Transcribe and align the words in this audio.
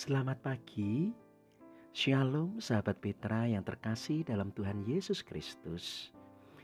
Selamat 0.00 0.40
pagi, 0.40 1.12
Shalom 1.92 2.56
sahabat 2.56 3.04
Petra 3.04 3.44
yang 3.44 3.60
terkasih 3.60 4.24
dalam 4.24 4.48
Tuhan 4.48 4.80
Yesus 4.88 5.20
Kristus. 5.20 6.08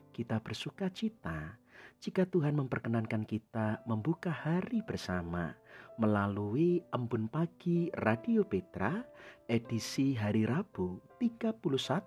Kita 0.09 0.41
bersuka 0.41 0.89
cita 0.89 1.61
jika 2.01 2.25
Tuhan 2.25 2.57
memperkenankan 2.57 3.29
kita 3.29 3.85
membuka 3.85 4.33
hari 4.33 4.81
bersama 4.81 5.53
melalui 6.01 6.81
Embun 6.97 7.29
Pagi 7.29 7.93
Radio 8.01 8.41
Petra 8.41 9.05
edisi 9.53 10.17
hari 10.17 10.49
Rabu 10.49 10.97
31 11.21 11.61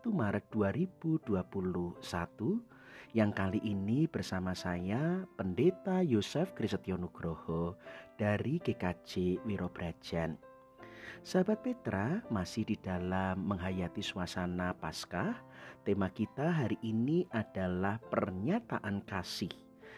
Maret 0.09 0.49
2021 0.49 1.29
yang 3.13 3.29
kali 3.29 3.61
ini 3.61 4.09
bersama 4.09 4.57
saya 4.57 5.29
Pendeta 5.37 6.01
Yosef 6.01 6.57
Krisetyo 6.57 6.97
Nugroho 6.97 7.77
dari 8.17 8.57
GKJ 8.57 9.45
Wirobrajan. 9.45 10.48
Sahabat 11.19 11.59
Petra 11.67 12.23
masih 12.31 12.63
di 12.63 12.79
dalam 12.79 13.43
menghayati 13.43 13.99
suasana 13.99 14.71
Paskah. 14.71 15.35
Tema 15.83 16.07
kita 16.07 16.47
hari 16.47 16.79
ini 16.79 17.27
adalah 17.35 17.99
pernyataan 18.07 19.03
kasih 19.03 19.51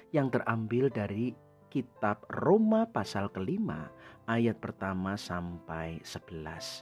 yang 0.09 0.33
terambil 0.33 0.89
dari 0.89 1.37
kitab 1.69 2.25
Roma 2.25 2.89
pasal 2.89 3.29
kelima 3.29 3.93
ayat 4.25 4.57
pertama 4.57 5.13
sampai 5.13 6.01
sebelas. 6.01 6.81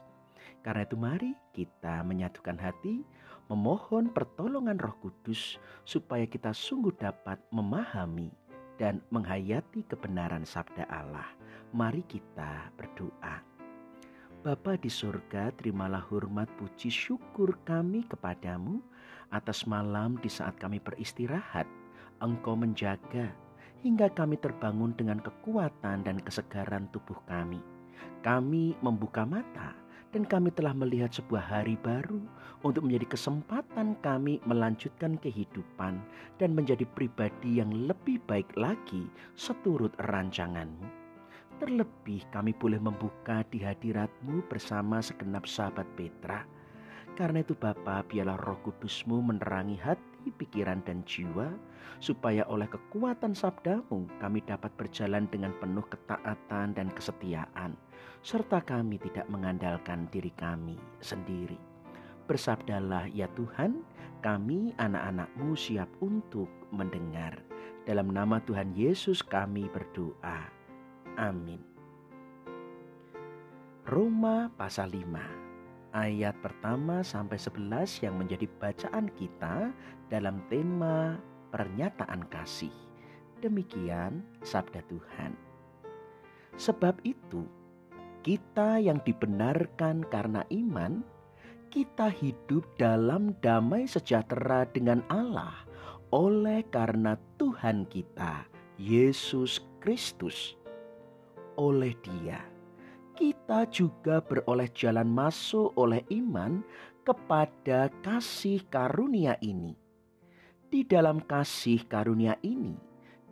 Karena 0.63 0.87
itu 0.87 0.95
mari 0.95 1.31
kita 1.51 1.99
menyatukan 2.07 2.55
hati 2.63 3.03
memohon 3.51 4.07
pertolongan 4.07 4.79
Roh 4.79 4.95
Kudus 5.03 5.59
supaya 5.83 6.23
kita 6.23 6.55
sungguh 6.55 6.95
dapat 6.95 7.43
memahami 7.51 8.31
dan 8.79 9.03
menghayati 9.11 9.83
kebenaran 9.83 10.47
sabda 10.47 10.87
Allah. 10.87 11.27
Mari 11.75 12.07
kita 12.07 12.71
berdoa. 12.79 13.58
Bapa 14.39 14.79
di 14.79 14.87
surga, 14.87 15.51
terimalah 15.51 15.99
hormat, 16.07 16.47
puji, 16.55 16.87
syukur 16.87 17.59
kami 17.67 18.07
kepadamu 18.07 18.79
atas 19.35 19.67
malam 19.67 20.15
di 20.23 20.31
saat 20.31 20.55
kami 20.55 20.79
beristirahat. 20.79 21.67
Engkau 22.23 22.55
menjaga 22.55 23.35
hingga 23.83 24.07
kami 24.07 24.39
terbangun 24.39 24.95
dengan 24.95 25.19
kekuatan 25.19 26.07
dan 26.07 26.23
kesegaran 26.23 26.87
tubuh 26.95 27.19
kami. 27.27 27.59
Kami 28.23 28.79
membuka 28.79 29.27
mata 29.27 29.75
dan 30.15 30.23
kami 30.23 30.55
telah 30.55 30.71
melihat 30.71 31.11
sebuah 31.11 31.43
hari 31.43 31.75
baru 31.75 32.23
untuk 32.63 32.87
menjadi 32.87 33.19
kesempatan 33.19 33.99
kami 33.99 34.39
melanjutkan 34.47 35.19
kehidupan 35.19 35.99
dan 36.39 36.55
menjadi 36.55 36.87
pribadi 36.95 37.59
yang 37.59 37.91
lebih 37.91 38.23
baik 38.23 38.47
lagi 38.55 39.03
seturut 39.35 39.91
rancanganmu. 39.99 40.98
Terlebih 41.59 42.23
kami 42.31 42.55
boleh 42.55 42.79
membuka 42.79 43.43
di 43.51 43.59
hadiratmu 43.59 44.47
bersama 44.47 45.03
segenap 45.03 45.43
sahabat 45.43 45.83
Petra. 45.99 46.47
Karena 47.19 47.43
itu 47.43 47.51
Bapa, 47.51 47.99
biarlah 48.07 48.39
roh 48.39 48.55
kudusmu 48.63 49.19
menerangi 49.19 49.75
hati, 49.75 50.31
pikiran, 50.39 50.79
dan 50.87 51.03
jiwa, 51.03 51.51
supaya 51.99 52.47
oleh 52.47 52.63
kekuatan 52.71 53.35
sabdamu 53.35 54.07
kami 54.23 54.39
dapat 54.47 54.71
berjalan 54.79 55.27
dengan 55.27 55.51
penuh 55.59 55.83
ketaatan 55.91 56.79
dan 56.79 56.87
kesetiaan, 56.95 57.75
serta 58.23 58.63
kami 58.63 58.95
tidak 59.03 59.27
mengandalkan 59.27 60.07
diri 60.15 60.31
kami 60.39 60.79
sendiri. 61.03 61.59
Bersabdalah 62.23 63.11
ya 63.11 63.27
Tuhan, 63.35 63.83
kami 64.23 64.71
anak-anakmu 64.79 65.59
siap 65.59 65.91
untuk 65.99 66.47
mendengar. 66.71 67.35
Dalam 67.83 68.15
nama 68.15 68.39
Tuhan 68.47 68.71
Yesus 68.79 69.19
kami 69.19 69.67
berdoa. 69.67 70.58
Amin. 71.19 71.59
Roma 73.83 74.47
pasal 74.55 74.95
5 74.95 75.91
ayat 75.91 76.31
pertama 76.39 77.03
sampai 77.03 77.35
11 77.35 78.07
yang 78.07 78.15
menjadi 78.15 78.47
bacaan 78.55 79.11
kita 79.19 79.75
dalam 80.07 80.39
tema 80.47 81.19
pernyataan 81.51 82.23
kasih. 82.31 82.71
Demikian 83.43 84.23
sabda 84.47 84.79
Tuhan. 84.87 85.35
Sebab 86.55 87.03
itu, 87.03 87.43
kita 88.23 88.79
yang 88.79 89.03
dibenarkan 89.03 90.07
karena 90.07 90.47
iman, 90.55 91.03
kita 91.67 92.07
hidup 92.07 92.63
dalam 92.79 93.35
damai 93.43 93.91
sejahtera 93.91 94.63
dengan 94.71 95.03
Allah 95.11 95.67
oleh 96.15 96.63
karena 96.71 97.19
Tuhan 97.35 97.91
kita, 97.91 98.47
Yesus 98.79 99.63
Kristus 99.79 100.58
oleh 101.59 101.91
Dia. 101.99 102.39
Kita 103.19 103.67
juga 103.67 104.23
beroleh 104.23 104.71
jalan 104.71 105.11
masuk 105.11 105.75
oleh 105.75 106.07
iman 106.15 106.63
kepada 107.03 107.91
kasih 107.99 108.63
karunia 108.71 109.35
ini. 109.43 109.75
Di 110.71 110.87
dalam 110.87 111.19
kasih 111.19 111.83
karunia 111.83 112.39
ini, 112.47 112.79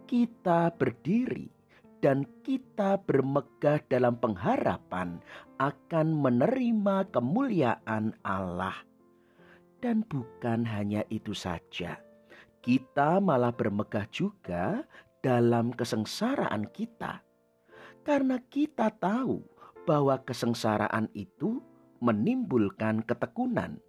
kita 0.03 0.75
berdiri 0.75 1.47
dan 2.03 2.27
kita 2.43 2.99
bermegah 2.99 3.79
dalam 3.87 4.19
pengharapan 4.19 5.23
akan 5.55 6.07
menerima 6.19 7.07
kemuliaan 7.15 8.11
Allah. 8.27 8.75
Dan 9.79 10.03
bukan 10.03 10.67
hanya 10.67 11.05
itu 11.07 11.31
saja, 11.31 12.01
kita 12.59 13.23
malah 13.23 13.55
bermegah 13.55 14.09
juga 14.11 14.83
dalam 15.21 15.71
kesengsaraan 15.71 16.67
kita 16.73 17.26
karena 18.07 18.39
kita 18.47 18.87
tahu 19.03 19.43
bahwa 19.83 20.15
kesengsaraan 20.23 21.11
itu 21.11 21.59
menimbulkan 21.99 23.03
ketekunan, 23.03 23.83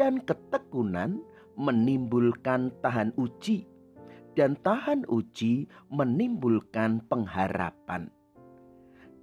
dan 0.00 0.24
ketekunan 0.24 1.20
menimbulkan 1.60 2.72
tahan 2.80 3.12
uji, 3.20 3.68
dan 4.32 4.56
tahan 4.64 5.04
uji 5.04 5.68
menimbulkan 5.92 7.04
pengharapan, 7.12 8.08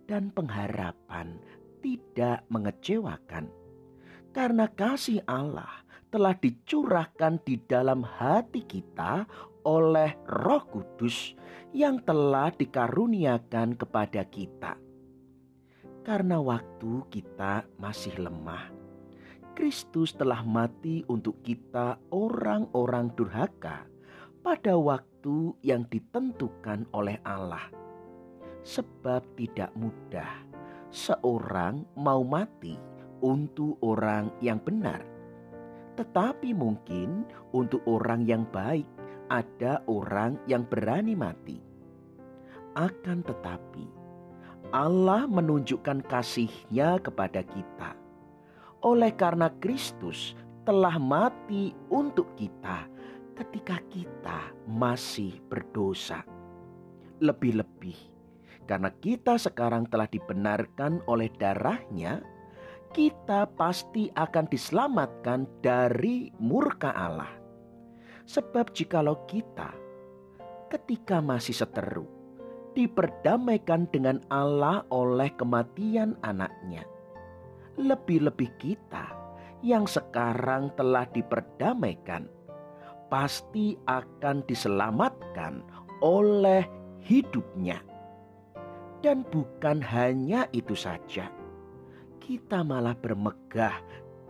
dan 0.06 0.30
pengharapan 0.30 1.42
tidak 1.82 2.46
mengecewakan. 2.54 3.50
Karena 4.30 4.70
kasih 4.70 5.26
Allah 5.26 5.90
telah 6.14 6.38
dicurahkan 6.38 7.42
di 7.42 7.58
dalam 7.66 8.06
hati 8.06 8.62
kita 8.62 9.26
oleh 9.70 10.18
Roh 10.26 10.66
Kudus 10.66 11.38
yang 11.78 12.02
telah 12.02 12.50
dikaruniakan 12.50 13.78
kepada 13.78 14.26
kita. 14.26 14.74
Karena 16.02 16.42
waktu 16.42 17.06
kita 17.14 17.70
masih 17.78 18.18
lemah, 18.18 18.74
Kristus 19.54 20.18
telah 20.18 20.42
mati 20.42 21.06
untuk 21.06 21.46
kita 21.46 22.02
orang-orang 22.10 23.14
durhaka 23.14 23.86
pada 24.42 24.74
waktu 24.74 25.54
yang 25.62 25.86
ditentukan 25.86 26.90
oleh 26.98 27.22
Allah. 27.22 27.70
Sebab 28.66 29.22
tidak 29.38 29.70
mudah 29.78 30.50
seorang 30.90 31.86
mau 31.94 32.26
mati 32.26 32.74
untuk 33.22 33.78
orang 33.86 34.34
yang 34.42 34.58
benar. 34.58 35.06
Tetapi 35.94 36.56
mungkin 36.56 37.28
untuk 37.52 37.84
orang 37.86 38.24
yang 38.26 38.48
baik 38.50 38.88
ada 39.30 39.86
orang 39.86 40.36
yang 40.50 40.66
berani 40.66 41.14
mati. 41.14 41.62
Akan 42.74 43.22
tetapi, 43.22 43.86
Allah 44.74 45.26
menunjukkan 45.26 46.06
kasihnya 46.06 47.02
kepada 47.02 47.42
kita. 47.46 47.98
Oleh 48.86 49.14
karena 49.14 49.50
Kristus 49.62 50.38
telah 50.66 51.02
mati 51.02 51.74
untuk 51.90 52.34
kita 52.38 52.86
ketika 53.34 53.80
kita 53.90 54.40
masih 54.68 55.40
berdosa. 55.48 56.22
Lebih-lebih, 57.24 57.98
karena 58.68 58.92
kita 59.02 59.40
sekarang 59.40 59.88
telah 59.88 60.08
dibenarkan 60.08 61.02
oleh 61.10 61.32
darahnya, 61.40 62.22
kita 62.94 63.50
pasti 63.58 64.14
akan 64.14 64.46
diselamatkan 64.48 65.50
dari 65.60 66.32
murka 66.38 66.94
Allah. 66.94 67.39
Sebab 68.30 68.78
jikalau 68.78 69.26
kita 69.26 69.74
ketika 70.70 71.18
masih 71.18 71.58
seteru 71.58 72.06
diperdamaikan 72.78 73.90
dengan 73.90 74.22
Allah 74.30 74.86
oleh 74.94 75.34
kematian 75.34 76.14
anaknya. 76.22 76.86
Lebih-lebih 77.82 78.54
kita 78.62 79.18
yang 79.66 79.90
sekarang 79.90 80.70
telah 80.78 81.10
diperdamaikan 81.10 82.30
pasti 83.10 83.74
akan 83.90 84.46
diselamatkan 84.46 85.66
oleh 86.06 86.70
hidupnya. 87.02 87.82
Dan 89.02 89.26
bukan 89.26 89.82
hanya 89.82 90.46
itu 90.54 90.78
saja, 90.78 91.34
kita 92.22 92.62
malah 92.62 92.94
bermegah 92.94 93.80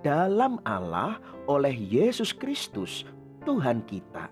dalam 0.05 0.61
Allah 0.63 1.19
oleh 1.51 1.73
Yesus 1.73 2.31
Kristus 2.31 3.03
Tuhan 3.49 3.81
kita. 3.89 4.29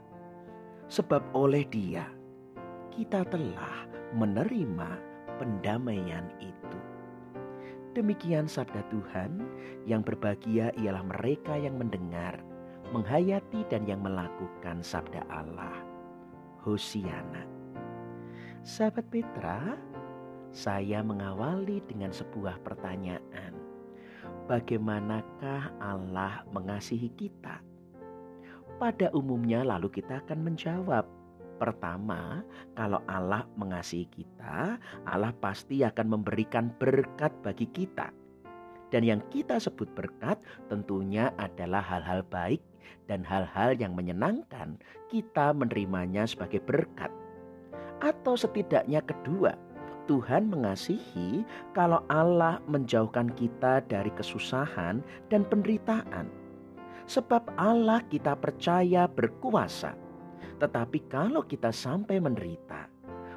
Sebab 0.94 1.34
oleh 1.34 1.66
dia 1.74 2.06
kita 2.94 3.26
telah 3.26 3.90
menerima 4.14 4.94
pendamaian 5.42 6.30
itu. 6.38 6.80
Demikian 7.98 8.46
sabda 8.46 8.86
Tuhan, 8.94 9.42
yang 9.90 10.06
berbahagia 10.06 10.70
ialah 10.78 11.02
mereka 11.02 11.58
yang 11.58 11.82
mendengar, 11.82 12.38
menghayati 12.94 13.66
dan 13.74 13.90
yang 13.90 14.06
melakukan 14.06 14.86
sabda 14.86 15.26
Allah. 15.34 15.82
Hosiana. 16.62 17.42
Sahabat 18.62 19.10
Petra, 19.10 19.82
saya 20.54 21.02
mengawali 21.02 21.82
dengan 21.90 22.14
sebuah 22.14 22.62
pertanyaan. 22.62 23.58
Bagaimanakah 24.46 25.74
Allah 25.82 26.46
mengasihi 26.54 27.10
kita? 27.18 27.67
Pada 28.78 29.10
umumnya 29.18 29.66
lalu 29.66 29.90
kita 29.90 30.22
akan 30.22 30.40
menjawab, 30.46 31.06
Pertama, 31.58 32.46
kalau 32.78 33.02
Allah 33.10 33.50
mengasihi 33.58 34.06
kita, 34.14 34.78
Allah 35.10 35.34
pasti 35.42 35.82
akan 35.82 36.14
memberikan 36.14 36.70
berkat 36.78 37.34
bagi 37.42 37.66
kita. 37.74 38.14
Dan 38.94 39.02
yang 39.02 39.26
kita 39.34 39.58
sebut 39.58 39.90
berkat 39.98 40.38
tentunya 40.70 41.34
adalah 41.42 41.82
hal-hal 41.82 42.22
baik 42.30 42.62
dan 43.10 43.26
hal-hal 43.26 43.74
yang 43.74 43.98
menyenangkan. 43.98 44.78
Kita 45.10 45.52
menerimanya 45.58 46.30
sebagai 46.30 46.62
berkat. 46.62 47.10
Atau 48.06 48.38
setidaknya 48.38 49.02
kedua, 49.02 49.58
Tuhan 50.06 50.54
mengasihi 50.54 51.42
kalau 51.74 52.06
Allah 52.08 52.62
menjauhkan 52.70 53.34
kita 53.34 53.82
dari 53.90 54.14
kesusahan 54.14 55.02
dan 55.34 55.42
penderitaan. 55.50 56.47
Sebab 57.08 57.56
Allah 57.56 58.04
kita 58.12 58.36
percaya 58.36 59.08
berkuasa 59.08 60.08
tetapi 60.58 61.06
kalau 61.06 61.46
kita 61.46 61.70
sampai 61.70 62.18
menderita, 62.18 62.90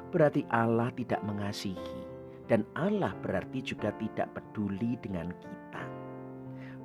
berarti 0.09 0.41
Allah 0.49 0.89
tidak 0.97 1.21
mengasihi, 1.21 2.01
dan 2.49 2.65
Allah 2.73 3.13
berarti 3.21 3.61
juga 3.61 3.93
tidak 4.01 4.33
peduli 4.33 4.97
dengan 4.97 5.29
kita. 5.37 5.83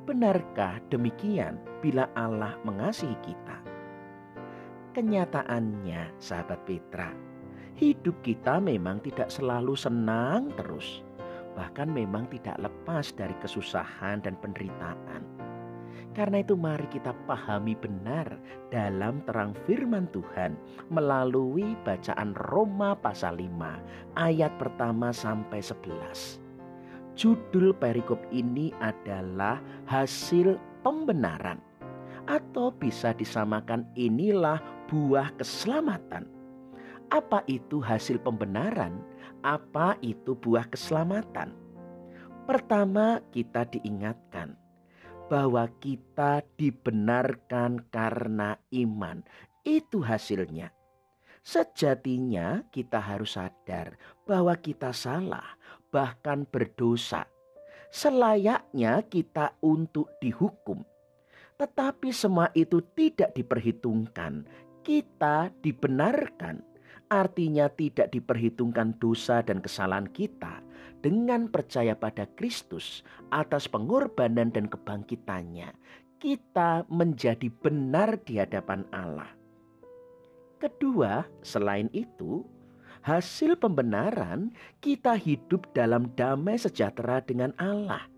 Benarkah 0.05 0.79
demikian 0.93 1.59
bila 1.81 2.07
Allah 2.15 2.55
mengasihi 2.63 3.17
kita? 3.25 3.59
Kenyataannya, 4.93 6.21
sahabat 6.21 6.61
Petra, 6.69 7.11
hidup 7.81 8.21
kita 8.21 8.61
memang 8.61 9.01
tidak 9.01 9.33
selalu 9.33 9.73
senang 9.73 10.53
terus, 10.55 11.01
bahkan 11.57 11.89
memang 11.89 12.29
tidak 12.29 12.61
lepas 12.61 13.09
dari 13.17 13.35
kesusahan 13.41 14.21
dan 14.21 14.37
penderitaan. 14.41 15.36
Karena 16.17 16.41
itu 16.41 16.57
mari 16.57 16.89
kita 16.89 17.13
pahami 17.29 17.77
benar 17.77 18.41
dalam 18.73 19.21
terang 19.29 19.53
firman 19.69 20.09
Tuhan 20.17 20.57
melalui 20.89 21.77
bacaan 21.85 22.33
Roma 22.49 22.97
pasal 22.97 23.37
5 23.37 24.17
ayat 24.17 24.49
pertama 24.57 25.13
sampai 25.13 25.61
11. 25.61 26.41
Judul 27.21 27.77
perikop 27.77 28.17
ini 28.33 28.73
adalah 28.81 29.61
hasil 29.85 30.57
pembenaran 30.81 31.61
atau 32.25 32.73
bisa 32.73 33.13
disamakan 33.13 33.85
inilah 33.93 34.57
buah 34.89 35.37
keselamatan. 35.37 36.25
Apa 37.13 37.45
itu 37.45 37.85
hasil 37.85 38.25
pembenaran? 38.25 39.05
Apa 39.45 40.01
itu 40.01 40.33
buah 40.33 40.65
keselamatan? 40.73 41.53
Pertama, 42.49 43.21
kita 43.37 43.69
diingatkan 43.69 44.66
bahwa 45.27 45.67
kita 45.83 46.47
dibenarkan 46.55 47.83
karena 47.91 48.55
iman. 48.71 49.27
Itu 49.67 50.03
hasilnya. 50.07 50.71
Sejatinya 51.47 52.67
kita 52.75 52.99
harus 52.99 53.39
sadar 53.39 53.95
bahwa 54.27 54.55
kita 54.59 54.91
salah, 54.91 55.59
bahkan 55.95 56.43
berdosa. 56.47 57.27
Selayaknya 57.91 59.03
kita 59.07 59.55
untuk 59.63 60.11
dihukum. 60.19 60.83
Tetapi 61.55 62.11
semua 62.11 62.51
itu 62.53 62.83
tidak 62.95 63.35
diperhitungkan. 63.35 64.43
Kita 64.83 65.51
dibenarkan. 65.63 66.76
Artinya 67.07 67.71
tidak 67.71 68.11
diperhitungkan 68.11 68.99
dosa 68.99 69.39
dan 69.47 69.63
kesalahan 69.63 70.11
kita 70.11 70.67
dengan 71.07 71.47
percaya 71.47 71.95
pada 71.95 72.27
Kristus 72.35 73.07
atas 73.31 73.71
pengorbanan 73.71 74.51
dan 74.51 74.67
kebangkitannya, 74.67 75.71
kita 76.19 76.83
menjadi 76.91 77.47
benar 77.63 78.19
di 78.27 78.43
hadapan 78.43 78.83
Allah. 78.91 79.31
Kedua, 80.59 81.23
selain 81.47 81.87
itu, 81.95 82.43
hasil 83.07 83.55
pembenaran 83.55 84.51
kita 84.83 85.15
hidup 85.15 85.71
dalam 85.79 86.11
damai 86.19 86.59
sejahtera 86.59 87.23
dengan 87.23 87.55
Allah. 87.61 88.09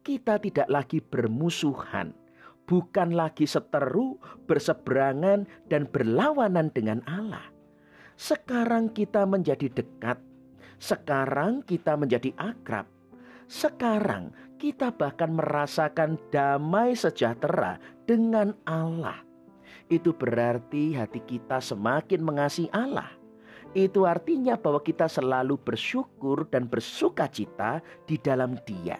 Kita 0.00 0.40
tidak 0.40 0.72
lagi 0.72 1.04
bermusuhan, 1.04 2.16
bukan 2.64 3.12
lagi 3.12 3.44
seteru, 3.44 4.16
berseberangan, 4.48 5.44
dan 5.68 5.84
berlawanan 5.92 6.72
dengan 6.72 7.04
Allah. 7.04 7.53
Sekarang 8.24 8.88
kita 8.88 9.28
menjadi 9.28 9.68
dekat 9.68 10.16
sekarang 10.84 11.64
kita 11.64 11.96
menjadi 11.96 12.34
akrab. 12.36 12.84
Sekarang 13.48 14.32
kita 14.60 14.92
bahkan 14.92 15.32
merasakan 15.32 16.20
damai 16.32 16.96
sejahtera 16.96 17.80
dengan 18.08 18.56
Allah. 18.64 19.20
Itu 19.92 20.16
berarti 20.16 20.96
hati 20.96 21.20
kita 21.24 21.60
semakin 21.60 22.20
mengasihi 22.24 22.72
Allah. 22.72 23.12
Itu 23.72 24.04
artinya 24.04 24.60
bahwa 24.60 24.80
kita 24.80 25.10
selalu 25.10 25.56
bersyukur 25.60 26.46
dan 26.48 26.70
bersuka 26.70 27.32
cita 27.32 27.80
di 28.06 28.16
dalam 28.16 28.60
Dia. 28.64 28.96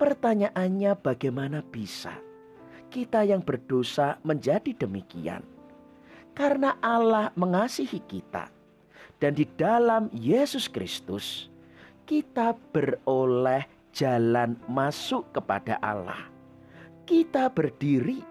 Pertanyaannya, 0.00 0.96
bagaimana 0.96 1.60
bisa 1.60 2.16
kita 2.88 3.22
yang 3.22 3.44
berdosa 3.44 4.16
menjadi 4.24 4.72
demikian? 4.74 5.59
Karena 6.32 6.78
Allah 6.80 7.34
mengasihi 7.36 8.00
kita 8.06 8.48
dan 9.20 9.36
di 9.36 9.44
dalam 9.60 10.08
Yesus 10.16 10.66
Kristus 10.66 11.52
kita 12.08 12.56
beroleh 12.72 13.68
jalan 13.92 14.56
masuk 14.66 15.28
kepada 15.36 15.76
Allah. 15.84 16.26
Kita 17.04 17.52
berdiri 17.52 18.24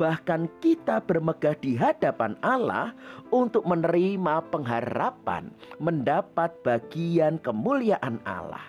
bahkan 0.00 0.48
kita 0.58 1.04
bermegah 1.04 1.54
di 1.60 1.76
hadapan 1.76 2.34
Allah 2.40 2.96
untuk 3.28 3.62
menerima 3.68 4.42
pengharapan 4.48 5.52
mendapat 5.78 6.50
bagian 6.64 7.36
kemuliaan 7.38 8.18
Allah. 8.24 8.64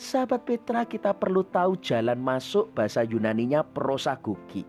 Sahabat 0.00 0.48
Petra 0.48 0.84
kita 0.88 1.12
perlu 1.12 1.44
tahu 1.44 1.76
jalan 1.80 2.16
masuk 2.20 2.72
bahasa 2.72 3.04
Yunaninya 3.04 3.60
prosagogi. 3.64 4.64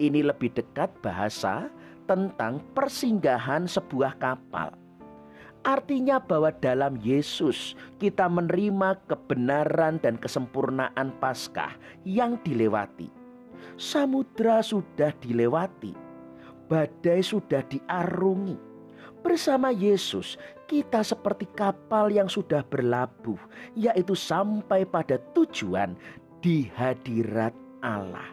Ini 0.00 0.20
lebih 0.24 0.52
dekat 0.56 0.92
bahasa 1.04 1.68
tentang 2.10 2.58
persinggahan 2.74 3.70
sebuah 3.70 4.18
kapal. 4.18 4.74
Artinya 5.62 6.18
bahwa 6.18 6.50
dalam 6.50 6.98
Yesus 6.98 7.78
kita 8.02 8.26
menerima 8.26 8.98
kebenaran 9.06 10.02
dan 10.02 10.18
kesempurnaan 10.18 11.14
Paskah 11.22 11.78
yang 12.02 12.34
dilewati. 12.42 13.12
Samudra 13.78 14.64
sudah 14.64 15.14
dilewati. 15.22 15.94
Badai 16.66 17.22
sudah 17.22 17.62
diarungi. 17.68 18.58
Bersama 19.20 19.68
Yesus 19.68 20.40
kita 20.64 21.04
seperti 21.04 21.44
kapal 21.52 22.08
yang 22.08 22.26
sudah 22.26 22.64
berlabuh 22.64 23.36
yaitu 23.76 24.16
sampai 24.16 24.88
pada 24.88 25.20
tujuan 25.36 25.92
di 26.40 26.72
hadirat 26.72 27.52
Allah. 27.84 28.32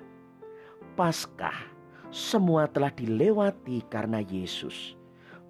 Paskah 0.95 1.76
semua 2.07 2.71
telah 2.71 2.91
dilewati 2.91 3.83
karena 3.91 4.23
Yesus 4.23 4.95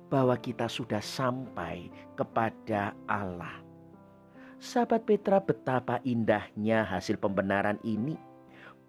bahwa 0.10 0.34
kita 0.40 0.66
sudah 0.66 1.04
sampai 1.04 1.92
kepada 2.18 2.96
Allah. 3.06 3.62
Sahabat 4.58 5.06
Petra, 5.06 5.38
betapa 5.38 6.02
indahnya 6.02 6.82
hasil 6.82 7.22
pembenaran 7.22 7.78
ini, 7.86 8.18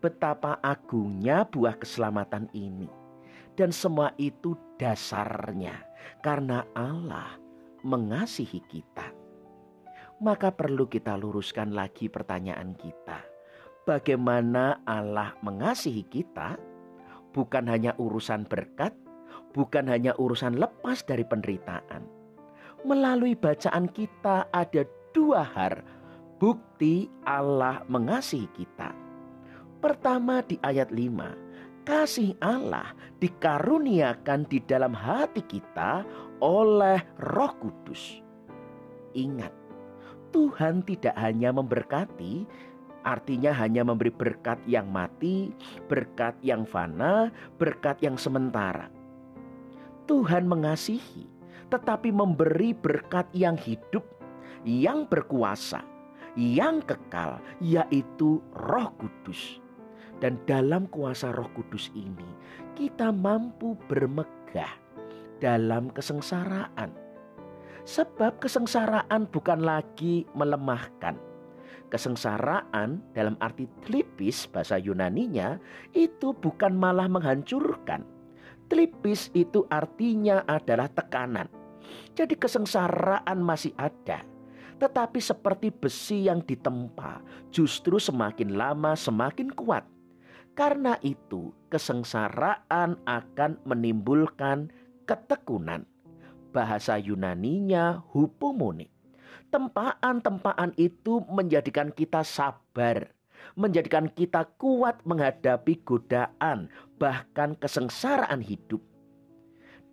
betapa 0.01 0.57
agungnya 0.65 1.45
buah 1.45 1.77
keselamatan 1.77 2.49
ini, 2.57 2.89
dan 3.53 3.69
semua 3.69 4.17
itu 4.17 4.57
dasarnya 4.81 5.77
karena 6.25 6.65
Allah 6.73 7.37
mengasihi 7.85 8.65
kita. 8.65 9.13
Maka 10.19 10.51
perlu 10.51 10.89
kita 10.89 11.15
luruskan 11.21 11.77
lagi 11.77 12.09
pertanyaan 12.09 12.75
kita. 12.75 13.23
Bagaimana 13.87 14.83
Allah 14.89 15.37
mengasihi 15.45 16.03
kita? 16.09 16.59
Bukan 17.39 17.71
hanya 17.71 17.95
urusan 18.03 18.51
berkat, 18.51 18.91
bukan 19.55 19.87
hanya 19.87 20.11
urusan 20.19 20.59
lepas 20.59 21.07
dari 21.07 21.23
penderitaan. 21.23 22.03
Melalui 22.83 23.39
bacaan 23.39 23.87
kita 23.95 24.51
ada 24.51 24.83
dua 25.15 25.47
hal 25.47 25.79
bukti 26.43 27.07
Allah 27.23 27.87
mengasihi 27.87 28.51
kita. 28.59 28.91
Pertama 29.79 30.43
di 30.43 30.59
ayat 30.67 30.91
5, 30.91 31.87
kasih 31.87 32.35
Allah 32.43 32.91
dikaruniakan 33.23 34.51
di 34.51 34.59
dalam 34.67 34.91
hati 34.91 35.47
kita 35.47 36.03
oleh 36.43 36.99
Roh 37.23 37.55
Kudus. 37.63 38.19
Ingat, 39.15 39.55
Tuhan 40.35 40.83
tidak 40.83 41.15
hanya 41.15 41.55
memberkati, 41.55 42.43
artinya 43.05 43.53
hanya 43.55 43.87
memberi 43.87 44.11
berkat 44.11 44.59
yang 44.65 44.89
mati, 44.91 45.53
berkat 45.87 46.35
yang 46.43 46.65
fana, 46.65 47.31
berkat 47.61 48.01
yang 48.03 48.17
sementara. 48.19 48.91
Tuhan 50.09 50.49
mengasihi, 50.49 51.29
tetapi 51.69 52.09
memberi 52.09 52.73
berkat 52.73 53.29
yang 53.37 53.61
hidup, 53.61 54.03
yang 54.65 55.05
berkuasa, 55.05 55.85
yang 56.35 56.81
kekal, 56.81 57.37
yaitu 57.61 58.41
Roh 58.57 58.89
Kudus. 58.97 59.61
Dan 60.19 60.41
dalam 60.51 60.91
kuasa 60.91 61.31
Roh 61.31 61.47
Kudus 61.55 61.93
ini, 61.95 62.27
kita 62.75 63.15
mampu 63.15 63.79
bermegah 63.87 64.73
dalam 65.39 65.93
kesengsaraan. 65.95 66.91
Sebab 67.87 68.43
kesengsaraan 68.43 69.31
bukan 69.31 69.63
lagi 69.63 70.27
melemahkan. 70.35 71.28
Kesengsaraan 71.89 73.01
dalam 73.17 73.37
arti 73.41 73.65
tlipis 73.85 74.45
bahasa 74.49 74.77
Yunaninya 74.77 75.57
itu 75.97 76.37
bukan 76.37 76.77
malah 76.77 77.09
menghancurkan. 77.09 78.05
Tlipis 78.69 79.33
itu 79.33 79.65
artinya 79.73 80.45
adalah 80.45 80.93
tekanan. 80.93 81.49
Jadi 82.13 82.37
kesengsaraan 82.37 83.41
masih 83.41 83.73
ada. 83.81 84.21
Tetapi 84.77 85.19
seperti 85.19 85.73
besi 85.73 86.29
yang 86.29 86.45
ditempa 86.45 87.25
justru 87.49 87.97
semakin 87.97 88.55
lama 88.55 88.93
semakin 88.93 89.49
kuat 89.57 89.89
karena 90.59 90.99
itu, 91.07 91.55
kesengsaraan 91.71 92.99
akan 93.07 93.63
menimbulkan 93.63 94.75
ketekunan. 95.07 95.87
Bahasa 96.51 96.99
Yunaninya 96.99 98.03
hupomone. 98.11 98.98
Tempaan-tempaan 99.49 100.77
itu 100.77 101.25
menjadikan 101.33 101.89
kita 101.89 102.21
sabar, 102.21 103.09
menjadikan 103.57 104.13
kita 104.13 104.45
kuat 104.61 105.01
menghadapi 105.09 105.81
godaan, 105.89 106.69
bahkan 107.01 107.57
kesengsaraan 107.57 108.45
hidup. 108.45 108.85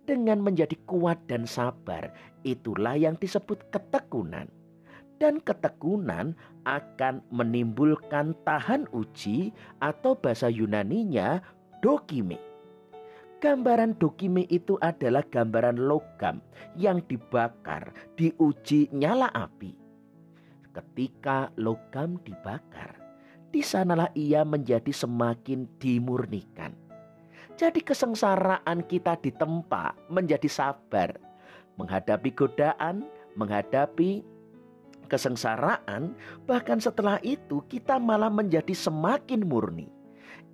Dengan 0.04 0.44
menjadi 0.44 0.76
kuat 0.84 1.24
dan 1.24 1.48
sabar, 1.48 2.12
itulah 2.44 3.00
yang 3.00 3.16
disebut 3.16 3.72
ketekunan 3.72 4.46
dan 5.16 5.40
ketekunan 5.40 6.36
akan 6.68 7.24
menimbulkan 7.32 8.36
tahan 8.44 8.84
uji 8.92 9.56
atau 9.80 10.12
bahasa 10.18 10.52
Yunaninya 10.52 11.40
dokime. 11.80 12.36
Gambaran 13.36 14.00
dokime 14.00 14.48
itu 14.48 14.80
adalah 14.80 15.20
gambaran 15.28 15.76
logam 15.76 16.40
yang 16.72 17.04
dibakar, 17.04 17.92
diuji 18.16 18.88
nyala 18.96 19.28
api. 19.36 19.76
Ketika 20.72 21.52
logam 21.60 22.16
dibakar, 22.24 22.96
di 23.52 23.60
sanalah 23.60 24.08
ia 24.16 24.40
menjadi 24.40 24.88
semakin 24.88 25.68
dimurnikan. 25.76 26.72
Jadi 27.60 27.84
kesengsaraan 27.84 28.84
kita 28.88 29.20
ditempa 29.20 29.96
menjadi 30.08 30.48
sabar, 30.48 31.16
menghadapi 31.76 32.32
godaan, 32.32 33.04
menghadapi 33.36 34.24
kesengsaraan, 35.12 36.12
bahkan 36.44 36.80
setelah 36.80 37.20
itu 37.20 37.60
kita 37.68 37.96
malah 38.00 38.32
menjadi 38.32 38.72
semakin 38.72 39.44
murni. 39.44 39.95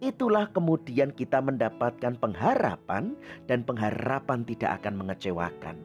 Itulah 0.02 0.50
kemudian 0.50 1.14
kita 1.14 1.38
mendapatkan 1.38 2.18
pengharapan 2.18 3.14
dan 3.46 3.62
pengharapan 3.62 4.42
tidak 4.42 4.82
akan 4.82 4.98
mengecewakan. 4.98 5.78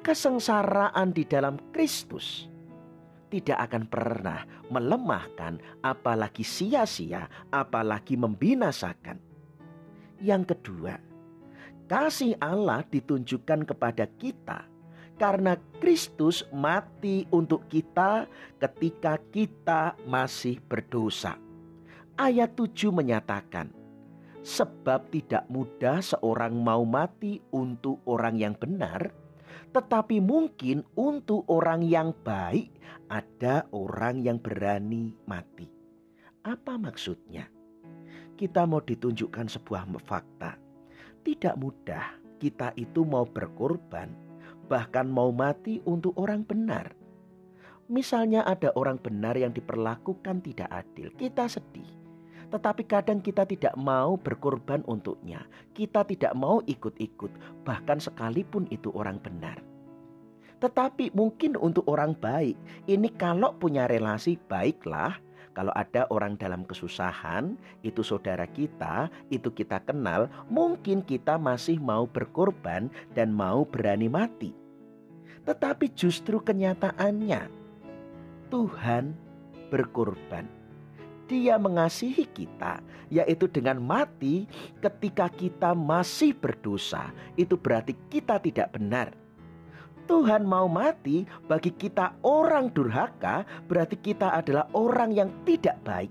Kesengsaraan 0.00 1.12
di 1.12 1.28
dalam 1.28 1.60
Kristus 1.76 2.48
tidak 3.28 3.68
akan 3.68 3.84
pernah 3.84 4.40
melemahkan, 4.72 5.60
apalagi 5.84 6.40
sia-sia, 6.40 7.28
apalagi 7.52 8.16
membinasakan. 8.16 9.20
Yang 10.16 10.56
kedua, 10.56 10.96
kasih 11.92 12.40
Allah 12.40 12.88
ditunjukkan 12.88 13.68
kepada 13.68 14.08
kita 14.16 14.64
karena 15.20 15.60
Kristus 15.76 16.40
mati 16.56 17.28
untuk 17.28 17.68
kita 17.68 18.24
ketika 18.56 19.20
kita 19.28 19.92
masih 20.08 20.56
berdosa. 20.64 21.47
Ayat 22.18 22.58
7 22.58 22.90
menyatakan, 22.90 23.70
Sebab 24.42 25.14
tidak 25.14 25.46
mudah 25.46 26.02
seorang 26.02 26.50
mau 26.58 26.82
mati 26.82 27.38
untuk 27.54 28.02
orang 28.10 28.34
yang 28.34 28.58
benar, 28.58 29.14
tetapi 29.70 30.18
mungkin 30.18 30.82
untuk 30.98 31.46
orang 31.46 31.86
yang 31.86 32.10
baik 32.26 32.74
ada 33.06 33.70
orang 33.70 34.18
yang 34.18 34.42
berani 34.42 35.14
mati. 35.30 35.70
Apa 36.42 36.74
maksudnya? 36.74 37.46
Kita 38.34 38.66
mau 38.66 38.82
ditunjukkan 38.82 39.46
sebuah 39.46 39.86
fakta. 40.02 40.58
Tidak 41.22 41.54
mudah 41.54 42.18
kita 42.42 42.74
itu 42.74 43.02
mau 43.06 43.26
berkorban 43.26 44.10
bahkan 44.68 45.08
mau 45.08 45.32
mati 45.32 45.80
untuk 45.88 46.14
orang 46.20 46.44
benar. 46.44 46.92
Misalnya 47.88 48.44
ada 48.44 48.68
orang 48.76 49.00
benar 49.00 49.32
yang 49.32 49.50
diperlakukan 49.56 50.44
tidak 50.44 50.68
adil, 50.68 51.08
kita 51.16 51.48
sedih. 51.48 51.88
Tetapi 52.48 52.82
kadang 52.88 53.20
kita 53.20 53.44
tidak 53.44 53.76
mau 53.76 54.16
berkorban 54.16 54.80
untuknya. 54.88 55.44
Kita 55.76 56.04
tidak 56.08 56.32
mau 56.32 56.64
ikut-ikut, 56.64 57.64
bahkan 57.68 58.00
sekalipun 58.00 58.64
itu 58.72 58.88
orang 58.96 59.20
benar. 59.20 59.60
Tetapi 60.58 61.14
mungkin 61.14 61.54
untuk 61.54 61.86
orang 61.86 62.18
baik, 62.18 62.58
ini 62.90 63.12
kalau 63.14 63.54
punya 63.54 63.86
relasi 63.86 64.34
baiklah, 64.50 65.14
kalau 65.54 65.70
ada 65.74 66.06
orang 66.10 66.34
dalam 66.34 66.66
kesusahan, 66.66 67.54
itu 67.86 68.02
saudara 68.02 68.46
kita, 68.46 69.06
itu 69.30 69.50
kita 69.54 69.78
kenal, 69.86 70.26
mungkin 70.50 71.02
kita 71.02 71.38
masih 71.38 71.78
mau 71.78 72.10
berkorban 72.10 72.90
dan 73.14 73.30
mau 73.30 73.62
berani 73.62 74.10
mati. 74.10 74.50
Tetapi 75.46 75.94
justru 75.94 76.42
kenyataannya 76.42 77.48
Tuhan 78.50 79.14
berkorban. 79.70 80.57
Dia 81.28 81.60
mengasihi 81.60 82.24
kita, 82.24 82.80
yaitu 83.12 83.52
dengan 83.52 83.76
mati 83.84 84.48
ketika 84.80 85.28
kita 85.28 85.76
masih 85.76 86.32
berdosa. 86.32 87.12
Itu 87.36 87.60
berarti 87.60 87.92
kita 88.08 88.40
tidak 88.40 88.72
benar. 88.72 89.12
Tuhan 90.08 90.48
mau 90.48 90.64
mati 90.72 91.28
bagi 91.44 91.68
kita 91.68 92.16
orang 92.24 92.72
durhaka, 92.72 93.44
berarti 93.68 94.00
kita 94.00 94.40
adalah 94.40 94.64
orang 94.72 95.12
yang 95.12 95.28
tidak 95.44 95.76
baik. 95.84 96.08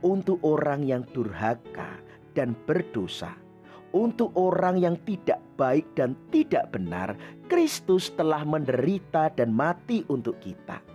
Untuk 0.00 0.40
orang 0.40 0.88
yang 0.88 1.04
durhaka 1.12 2.00
dan 2.32 2.56
berdosa, 2.64 3.36
untuk 3.92 4.32
orang 4.40 4.80
yang 4.80 4.96
tidak 5.04 5.44
baik 5.60 5.84
dan 5.92 6.16
tidak 6.32 6.72
benar, 6.72 7.12
Kristus 7.44 8.08
telah 8.16 8.40
menderita 8.40 9.28
dan 9.36 9.52
mati 9.52 10.00
untuk 10.08 10.40
kita. 10.40 10.93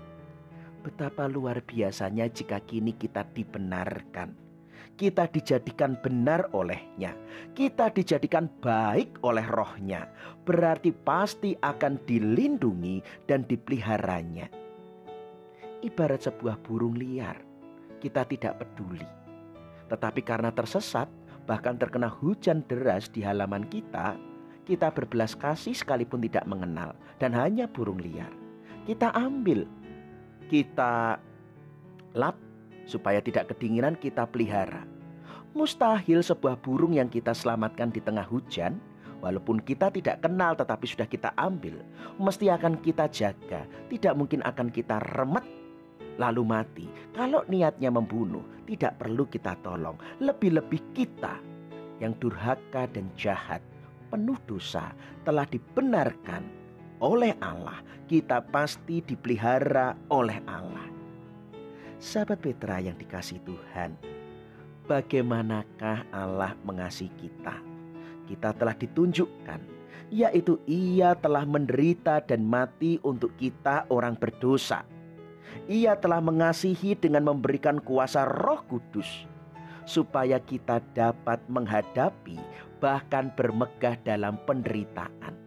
Betapa 0.79 1.27
luar 1.27 1.59
biasanya 1.59 2.31
jika 2.31 2.63
kini 2.63 2.95
kita 2.95 3.27
dibenarkan. 3.35 4.31
Kita 4.95 5.27
dijadikan 5.31 5.95
benar 5.99 6.51
olehnya. 6.51 7.15
Kita 7.55 7.91
dijadikan 7.91 8.51
baik 8.59 9.19
oleh 9.23 9.43
rohnya. 9.47 10.11
Berarti 10.43 10.91
pasti 10.91 11.55
akan 11.55 12.03
dilindungi 12.03 13.27
dan 13.27 13.47
dipeliharanya. 13.47 14.47
Ibarat 15.83 16.27
sebuah 16.27 16.59
burung 16.63 16.95
liar. 16.99 17.39
Kita 17.99 18.27
tidak 18.27 18.63
peduli. 18.63 19.07
Tetapi 19.87 20.21
karena 20.23 20.51
tersesat, 20.51 21.07
bahkan 21.47 21.79
terkena 21.79 22.11
hujan 22.11 22.63
deras 22.67 23.07
di 23.07 23.23
halaman 23.23 23.67
kita, 23.71 24.19
kita 24.67 24.91
berbelas 24.91 25.33
kasih 25.33 25.75
sekalipun 25.75 26.21
tidak 26.21 26.43
mengenal 26.43 26.93
dan 27.17 27.31
hanya 27.35 27.65
burung 27.65 27.97
liar. 27.97 28.29
Kita 28.85 29.15
ambil, 29.15 29.65
kita 30.49 31.21
lap 32.17 32.35
supaya 32.89 33.21
tidak 33.21 33.53
kedinginan 33.53 33.93
kita 33.93 34.25
pelihara. 34.25 34.81
Mustahil 35.53 36.25
sebuah 36.25 36.57
burung 36.57 36.97
yang 36.97 37.09
kita 37.09 37.33
selamatkan 37.37 37.93
di 37.93 38.01
tengah 38.01 38.25
hujan, 38.25 38.81
walaupun 39.21 39.61
kita 39.61 39.93
tidak 39.93 40.25
kenal 40.25 40.57
tetapi 40.57 40.85
sudah 40.89 41.05
kita 41.05 41.29
ambil, 41.37 41.85
mesti 42.17 42.49
akan 42.49 42.81
kita 42.81 43.05
jaga. 43.13 43.69
Tidak 43.89 44.13
mungkin 44.17 44.41
akan 44.41 44.73
kita 44.73 44.97
remet 45.13 45.45
lalu 46.17 46.43
mati. 46.45 46.85
Kalau 47.13 47.45
niatnya 47.47 47.93
membunuh, 47.93 48.43
tidak 48.65 48.99
perlu 48.99 49.25
kita 49.29 49.57
tolong. 49.61 49.97
Lebih-lebih 50.21 50.81
kita 50.93 51.39
yang 52.01 52.13
durhaka 52.17 52.85
dan 52.91 53.09
jahat, 53.15 53.63
penuh 54.11 54.37
dosa, 54.45 54.91
telah 55.23 55.47
dibenarkan 55.47 56.58
oleh 56.99 57.35
Allah. 57.39 57.81
Kita 58.09 58.41
pasti 58.41 59.05
dipelihara 59.05 59.93
oleh 60.09 60.41
Allah. 60.49 60.87
Sahabat 61.99 62.41
Petra 62.41 62.81
yang 62.81 62.97
dikasih 62.97 63.43
Tuhan, 63.45 63.93
bagaimanakah 64.87 66.09
Allah 66.09 66.55
mengasihi 66.65 67.11
kita? 67.19 67.59
Kita 68.25 68.55
telah 68.55 68.73
ditunjukkan, 68.73 69.79
yaitu 70.09 70.57
Ia 70.65 71.13
telah 71.13 71.45
menderita 71.45 72.21
dan 72.25 72.45
mati 72.45 72.97
untuk 73.05 73.33
kita 73.37 73.85
orang 73.93 74.17
berdosa 74.17 74.81
Ia 75.69 75.97
telah 75.97 76.21
mengasihi 76.21 76.97
dengan 76.97 77.29
memberikan 77.29 77.77
kuasa 77.77 78.25
Roh 78.25 78.65
Kudus 78.65 79.29
supaya 79.85 80.37
kita 80.37 80.81
dapat 80.93 81.41
menghadapi 81.49 82.37
bahkan 82.77 83.33
bermegah 83.33 83.97
dalam 84.05 84.37
penderitaan. 84.45 85.38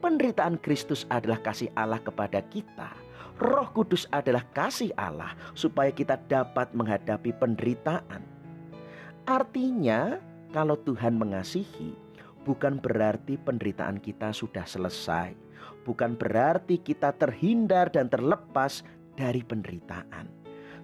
Penderitaan 0.00 0.60
Kristus 0.60 1.08
adalah 1.08 1.40
kasih 1.40 1.72
Allah 1.72 2.00
kepada 2.00 2.44
kita. 2.52 2.92
Roh 3.36 3.68
Kudus 3.72 4.08
adalah 4.12 4.44
kasih 4.56 4.92
Allah 4.96 5.36
supaya 5.52 5.92
kita 5.92 6.16
dapat 6.28 6.72
menghadapi 6.72 7.36
penderitaan. 7.36 8.24
Artinya, 9.28 10.16
kalau 10.56 10.80
Tuhan 10.80 11.20
mengasihi, 11.20 11.92
bukan 12.48 12.80
berarti 12.80 13.36
penderitaan 13.36 14.00
kita 14.00 14.32
sudah 14.32 14.64
selesai, 14.64 15.36
bukan 15.84 16.16
berarti 16.16 16.80
kita 16.80 17.12
terhindar 17.18 17.92
dan 17.92 18.08
terlepas 18.08 18.86
dari 19.18 19.42
penderitaan. 19.44 20.32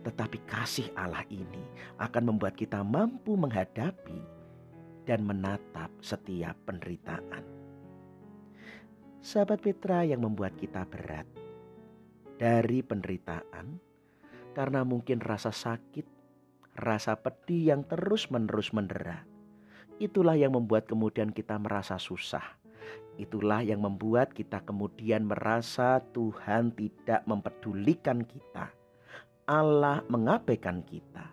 Tetapi 0.02 0.38
kasih 0.44 0.90
Allah 0.98 1.22
ini 1.30 1.62
akan 2.02 2.34
membuat 2.34 2.58
kita 2.58 2.82
mampu 2.82 3.38
menghadapi 3.38 4.18
dan 5.06 5.22
menatap 5.22 5.88
setiap 6.02 6.58
penderitaan. 6.66 7.61
Sahabat 9.22 9.62
Petra 9.62 10.02
yang 10.02 10.26
membuat 10.26 10.58
kita 10.58 10.82
berat 10.82 11.22
dari 12.42 12.82
penderitaan 12.82 13.78
karena 14.50 14.82
mungkin 14.82 15.22
rasa 15.22 15.54
sakit, 15.54 16.02
rasa 16.74 17.14
pedih 17.14 17.70
yang 17.70 17.86
terus-menerus 17.86 18.74
mendera. 18.74 19.22
Itulah 20.02 20.34
yang 20.34 20.58
membuat 20.58 20.90
kemudian 20.90 21.30
kita 21.30 21.54
merasa 21.54 22.02
susah. 22.02 22.42
Itulah 23.14 23.62
yang 23.62 23.86
membuat 23.86 24.34
kita 24.34 24.58
kemudian 24.66 25.30
merasa 25.30 26.02
Tuhan 26.10 26.74
tidak 26.74 27.22
mempedulikan 27.22 28.26
kita 28.26 28.74
Allah 29.46 30.02
mengabaikan 30.06 30.82
kita. 30.86 31.30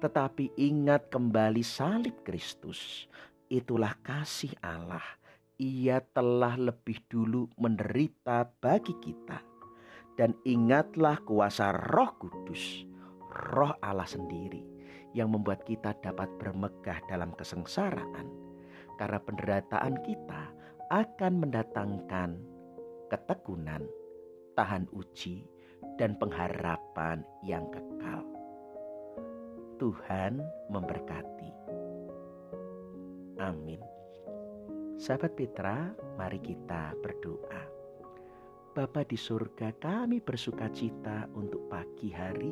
Tetapi 0.00 0.56
ingat 0.56 1.08
kembali 1.08 1.64
salib 1.64 2.20
Kristus. 2.24 3.08
Itulah 3.48 3.96
kasih 4.04 4.52
Allah. 4.60 5.04
Ia 5.56 6.04
telah 6.12 6.60
lebih 6.60 7.00
dulu 7.08 7.48
menderita 7.56 8.44
bagi 8.60 8.92
kita. 9.00 9.40
Dan 10.16 10.36
ingatlah 10.44 11.16
kuasa 11.24 11.72
roh 11.72 12.12
kudus. 12.20 12.84
Roh 13.56 13.72
Allah 13.80 14.08
sendiri 14.08 14.60
yang 15.16 15.32
membuat 15.32 15.64
kita 15.64 15.96
dapat 16.04 16.28
bermegah 16.36 17.00
dalam 17.08 17.32
kesengsaraan. 17.40 18.28
Karena 19.00 19.16
penderitaan 19.16 19.96
kita 20.04 20.42
akan 20.92 21.32
mendatangkan 21.40 22.36
ketekunan, 23.08 23.84
tahan 24.56 24.84
uji, 24.92 25.44
dan 25.96 26.20
pengharapan 26.20 27.24
yang 27.40 27.64
kekal. 27.72 28.24
Tuhan 29.80 30.40
memberkati. 30.68 31.50
Amin. 33.40 33.95
Sahabat 34.96 35.36
Petra, 35.36 35.92
mari 36.16 36.40
kita 36.40 36.96
berdoa. 37.04 37.62
Bapa 38.72 39.04
di 39.04 39.16
surga, 39.16 39.76
kami 39.76 40.24
bersuka 40.24 40.72
cita 40.72 41.28
untuk 41.36 41.68
pagi 41.68 42.08
hari. 42.12 42.48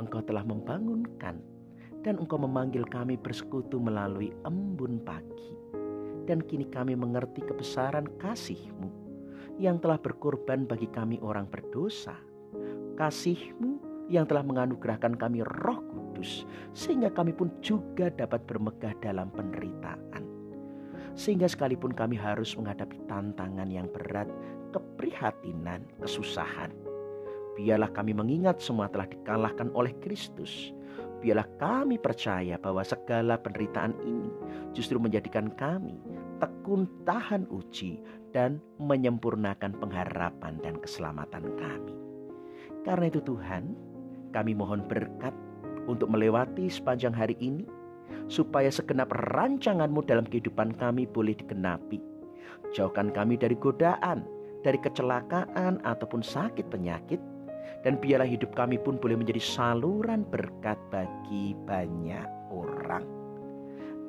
Engkau 0.00 0.24
telah 0.24 0.40
membangunkan 0.40 1.36
dan 2.00 2.16
engkau 2.16 2.40
memanggil 2.40 2.88
kami 2.88 3.20
bersekutu 3.20 3.76
melalui 3.76 4.32
embun 4.48 5.04
pagi. 5.04 5.52
Dan 6.24 6.40
kini 6.40 6.64
kami 6.64 6.96
mengerti 6.96 7.44
kebesaran 7.44 8.08
kasih-Mu 8.16 8.88
yang 9.60 9.76
telah 9.84 10.00
berkorban 10.00 10.64
bagi 10.64 10.88
kami 10.88 11.20
orang 11.20 11.44
berdosa 11.44 12.16
kasih-Mu 12.96 14.06
yang 14.08 14.24
telah 14.28 14.44
menganugerahkan 14.44 15.16
kami 15.16 15.40
roh 15.60 15.80
kudus, 15.92 16.44
sehingga 16.76 17.10
kami 17.12 17.32
pun 17.32 17.50
juga 17.64 18.12
dapat 18.12 18.44
bermegah 18.44 18.94
dalam 19.00 19.32
penderitaan. 19.32 20.03
Sehingga 21.14 21.46
sekalipun 21.46 21.94
kami 21.94 22.18
harus 22.18 22.58
menghadapi 22.58 22.98
tantangan 23.06 23.70
yang 23.70 23.86
berat, 23.90 24.26
keprihatinan, 24.74 25.86
kesusahan. 26.02 26.74
Biarlah 27.54 27.90
kami 27.94 28.10
mengingat 28.10 28.58
semua 28.58 28.90
telah 28.90 29.06
dikalahkan 29.06 29.70
oleh 29.78 29.94
Kristus. 30.02 30.74
Biarlah 31.22 31.46
kami 31.56 31.96
percaya 31.96 32.58
bahwa 32.58 32.82
segala 32.82 33.38
penderitaan 33.38 33.94
ini 34.02 34.28
justru 34.74 34.98
menjadikan 34.98 35.48
kami 35.54 35.96
tekun 36.42 36.90
tahan 37.06 37.46
uji 37.48 38.02
dan 38.34 38.58
menyempurnakan 38.82 39.78
pengharapan 39.78 40.58
dan 40.60 40.74
keselamatan 40.82 41.46
kami. 41.54 41.94
Karena 42.84 43.06
itu 43.08 43.22
Tuhan, 43.22 43.72
kami 44.34 44.52
mohon 44.52 44.84
berkat 44.84 45.32
untuk 45.86 46.10
melewati 46.10 46.66
sepanjang 46.66 47.14
hari 47.14 47.38
ini, 47.38 47.64
supaya 48.28 48.72
segenap 48.72 49.12
rancanganmu 49.32 50.00
dalam 50.08 50.24
kehidupan 50.24 50.76
kami 50.80 51.04
boleh 51.04 51.36
digenapi. 51.36 52.00
Jauhkan 52.72 53.12
kami 53.12 53.38
dari 53.38 53.54
godaan, 53.54 54.24
dari 54.64 54.80
kecelakaan 54.80 55.78
ataupun 55.84 56.24
sakit 56.24 56.66
penyakit, 56.72 57.20
dan 57.84 58.00
biarlah 58.00 58.26
hidup 58.26 58.56
kami 58.56 58.80
pun 58.80 58.96
boleh 58.96 59.14
menjadi 59.20 59.38
saluran 59.38 60.24
berkat 60.26 60.80
bagi 60.88 61.52
banyak 61.68 62.26
orang. 62.50 63.04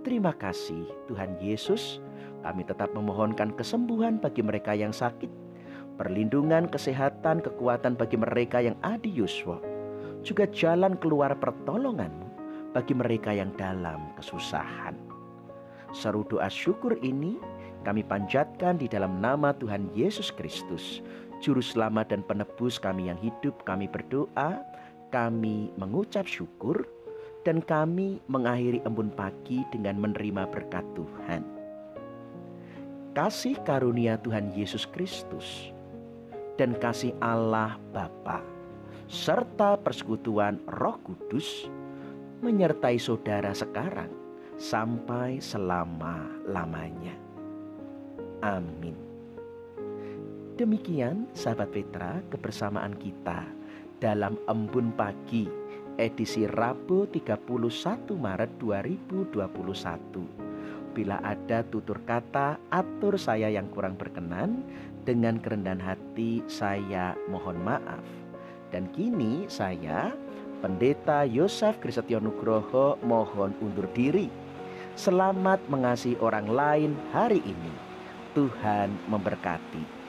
Terima 0.01 0.31
kasih 0.37 0.87
Tuhan 1.11 1.35
Yesus, 1.41 1.99
kami 2.45 2.63
tetap 2.63 2.93
memohonkan 2.95 3.53
kesembuhan 3.57 4.21
bagi 4.21 4.45
mereka 4.45 4.71
yang 4.77 4.95
sakit, 4.95 5.29
perlindungan, 5.99 6.71
kesehatan, 6.71 7.41
kekuatan 7.43 7.99
bagi 7.99 8.15
mereka 8.15 8.63
yang 8.63 8.77
adi 8.85 9.11
Yuswa, 9.11 9.59
juga 10.23 10.47
jalan 10.49 10.95
keluar 10.97 11.35
pertolonganmu 11.37 12.24
bagi 12.75 12.91
mereka 12.91 13.31
yang 13.31 13.55
dalam 13.55 14.11
kesusahan. 14.19 14.99
Seru 15.95 16.27
doa 16.27 16.51
syukur 16.51 16.99
ini 16.99 17.39
kami 17.87 18.03
panjatkan 18.03 18.75
di 18.75 18.91
dalam 18.91 19.23
nama 19.23 19.55
Tuhan 19.55 19.87
Yesus 19.95 20.27
Kristus, 20.35 20.99
Juru 21.39 21.63
Selamat 21.63 22.11
dan 22.11 22.19
Penebus 22.27 22.75
kami 22.75 23.07
yang 23.07 23.15
hidup. 23.23 23.63
Kami 23.63 23.87
berdoa, 23.87 24.59
kami 25.15 25.71
mengucap 25.79 26.27
syukur, 26.27 26.83
dan 27.47 27.63
kami 27.63 28.19
mengakhiri 28.27 28.83
embun 28.83 29.13
pagi 29.13 29.63
dengan 29.71 30.01
menerima 30.01 30.49
berkat 30.51 30.83
Tuhan. 30.97 31.45
Kasih 33.15 33.55
karunia 33.63 34.19
Tuhan 34.19 34.51
Yesus 34.51 34.83
Kristus 34.83 35.71
dan 36.59 36.75
kasih 36.75 37.15
Allah 37.23 37.79
Bapa 37.95 38.43
serta 39.07 39.79
persekutuan 39.79 40.59
Roh 40.67 40.97
Kudus 41.05 41.69
menyertai 42.45 43.01
saudara 43.01 43.57
sekarang 43.57 44.13
sampai 44.61 45.41
selama-lamanya. 45.41 47.17
Amin. 48.45 48.93
Demikian 50.53 51.25
sahabat 51.33 51.73
Petra 51.73 52.21
kebersamaan 52.29 52.93
kita 53.01 53.49
dalam 53.97 54.37
embun 54.45 54.93
pagi 54.93 55.49
edisi 55.97 56.45
Rabu 56.45 57.09
31 57.09 58.13
Maret 58.13 58.61
2021. 58.61 60.45
Bila 60.95 61.19
ada 61.25 61.59
tutur 61.67 61.99
kata, 62.07 62.55
atur 62.71 63.19
saya 63.19 63.51
yang 63.51 63.67
kurang 63.73 63.99
berkenan, 63.99 64.63
dengan 65.03 65.43
kerendahan 65.43 65.83
hati 65.83 66.39
saya 66.47 67.19
mohon 67.27 67.59
maaf. 67.59 68.05
Dan 68.71 68.87
kini 68.95 69.43
saya, 69.51 70.15
Pendeta 70.65 71.21
Yosef 71.29 71.77
Krisetyo 71.77 72.17
Nugroho 72.17 72.97
mohon 73.05 73.53
undur 73.61 73.85
diri. 73.93 74.33
Selamat 74.97 75.61
mengasihi 75.69 76.17
orang 76.17 76.49
lain 76.49 76.97
hari 77.13 77.37
ini. 77.45 77.69
Tuhan 78.33 78.89
memberkati. 79.05 80.04